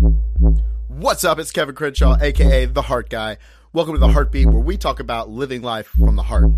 [0.00, 1.38] What's up?
[1.38, 3.36] It's Kevin Crenshaw, aka The Heart Guy.
[3.74, 6.50] Welcome to The Heartbeat, where we talk about living life from the heart.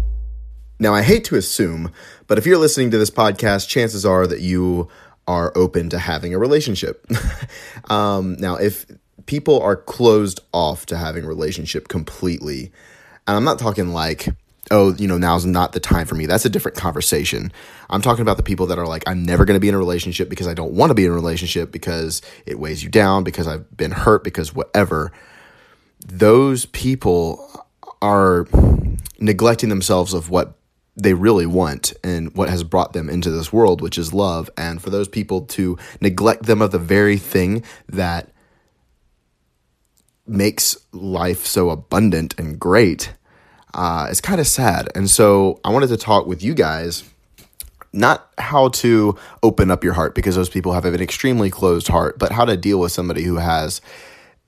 [0.79, 1.91] Now, I hate to assume,
[2.29, 4.89] but if you're listening to this podcast, chances are that you
[5.27, 7.05] are open to having a relationship.
[7.91, 8.87] um, now, if
[9.27, 12.71] people are closed off to having relationship completely,
[13.27, 14.29] and I'm not talking like,
[14.71, 16.27] oh, you know, now's not the time for me.
[16.27, 17.53] That's a different conversation.
[17.91, 19.79] I'm talking about the people that are like, I'm never going to be in a
[19.79, 23.25] relationship because I don't want to be in a relationship because it weighs you down,
[23.25, 25.13] because I've been hurt, because whatever.
[26.07, 27.67] Those people
[28.01, 28.47] are
[29.19, 30.55] neglecting themselves of what
[30.97, 34.51] they really want and what has brought them into this world, which is love.
[34.57, 38.29] And for those people to neglect them of the very thing that
[40.27, 43.13] makes life so abundant and great,
[43.75, 44.89] uh, it's kind of sad.
[44.95, 47.05] And so I wanted to talk with you guys,
[47.93, 52.19] not how to open up your heart because those people have an extremely closed heart,
[52.19, 53.81] but how to deal with somebody who has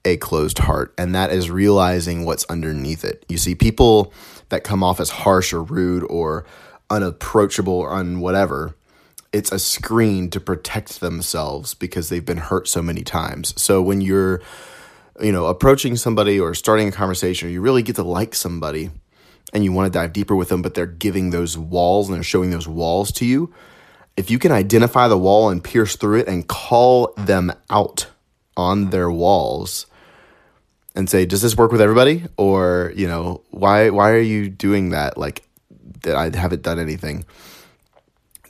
[0.05, 0.93] a closed heart.
[0.99, 3.25] And that is realizing what's underneath it.
[3.29, 4.13] You see, people
[4.51, 6.45] that come off as harsh or rude or
[6.91, 8.75] unapproachable or un whatever,
[9.33, 13.61] it's a screen to protect themselves because they've been hurt so many times.
[13.61, 14.43] So when you're,
[15.21, 18.91] you know, approaching somebody or starting a conversation, or you really get to like somebody
[19.53, 22.23] and you want to dive deeper with them, but they're giving those walls and they're
[22.23, 23.53] showing those walls to you.
[24.17, 28.07] If you can identify the wall and pierce through it and call them out
[28.57, 29.87] on their walls,
[30.95, 32.25] and say, does this work with everybody?
[32.37, 35.19] Or, you know, why why are you doing that?
[35.19, 35.43] Like
[36.03, 37.25] that I haven't done anything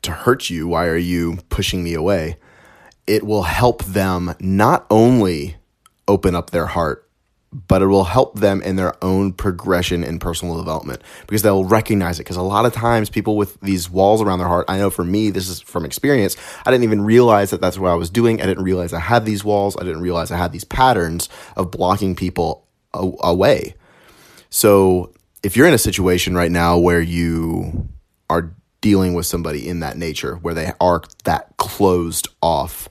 [0.02, 0.68] to hurt you.
[0.68, 2.36] Why are you pushing me away?
[3.06, 5.56] It will help them not only
[6.06, 7.08] open up their heart
[7.54, 12.18] but it will help them in their own progression and personal development because they'll recognize
[12.18, 12.24] it.
[12.24, 15.04] Because a lot of times, people with these walls around their heart, I know for
[15.04, 18.42] me, this is from experience, I didn't even realize that that's what I was doing.
[18.42, 19.76] I didn't realize I had these walls.
[19.76, 23.74] I didn't realize I had these patterns of blocking people a- away.
[24.50, 25.12] So,
[25.44, 27.88] if you're in a situation right now where you
[28.30, 32.88] are dealing with somebody in that nature, where they are that closed off,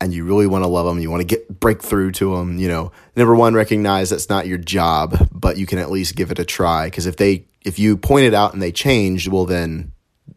[0.00, 2.58] and you really want to love them, you want to get break through to them,
[2.58, 6.30] you know, number one, recognize that's not your job, but you can at least give
[6.30, 6.86] it a try.
[6.86, 9.92] Because if they if you point it out and they change, well then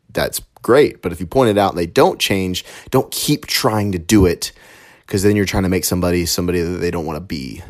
[0.10, 1.02] that's great.
[1.02, 4.26] But if you point it out and they don't change, don't keep trying to do
[4.26, 4.52] it
[5.08, 7.62] because then you're trying to make somebody somebody that they don't want to be.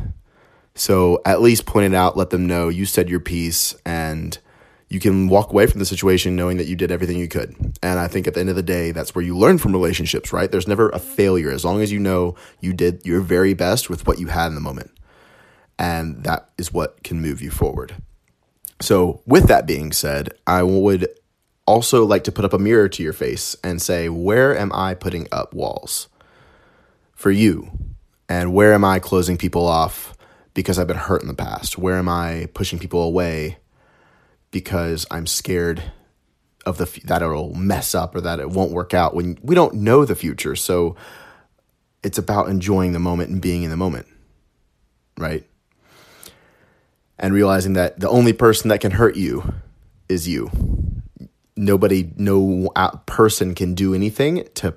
[0.74, 4.36] So at least point it out, let them know you said your piece and
[4.88, 7.54] you can walk away from the situation knowing that you did everything you could.
[7.82, 10.32] And I think at the end of the day, that's where you learn from relationships,
[10.32, 10.50] right?
[10.50, 14.06] There's never a failure as long as you know you did your very best with
[14.06, 14.90] what you had in the moment.
[15.78, 17.96] And that is what can move you forward.
[18.80, 21.08] So, with that being said, I would
[21.66, 24.94] also like to put up a mirror to your face and say, where am I
[24.94, 26.08] putting up walls
[27.14, 27.70] for you?
[28.28, 30.14] And where am I closing people off
[30.52, 31.78] because I've been hurt in the past?
[31.78, 33.58] Where am I pushing people away
[34.54, 35.82] because I'm scared
[36.64, 39.74] of the that it'll mess up or that it won't work out when we don't
[39.74, 40.54] know the future.
[40.54, 40.94] So
[42.04, 44.06] it's about enjoying the moment and being in the moment,
[45.18, 45.44] right?
[47.18, 49.54] And realizing that the only person that can hurt you
[50.08, 50.52] is you.
[51.56, 52.70] Nobody, no
[53.06, 54.76] person can do anything to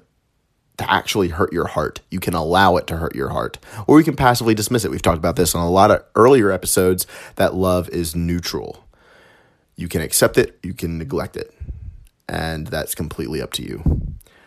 [0.79, 2.01] to actually hurt your heart.
[2.09, 4.91] You can allow it to hurt your heart, or you can passively dismiss it.
[4.91, 7.05] We've talked about this on a lot of earlier episodes
[7.35, 8.86] that love is neutral.
[9.77, 11.53] You can accept it, you can neglect it,
[12.27, 13.83] and that's completely up to you.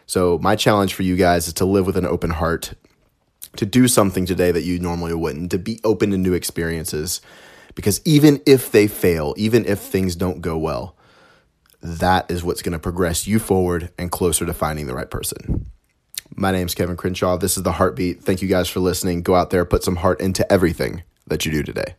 [0.07, 2.75] So, my challenge for you guys is to live with an open heart,
[3.57, 7.21] to do something today that you normally wouldn't, to be open to new experiences.
[7.77, 10.97] Because even if they fail, even if things don't go well,
[11.81, 15.71] that is what's going to progress you forward and closer to finding the right person.
[16.35, 17.37] My name is Kevin Crenshaw.
[17.37, 18.23] This is The Heartbeat.
[18.23, 19.23] Thank you guys for listening.
[19.23, 21.95] Go out there, put some heart into everything that you do today.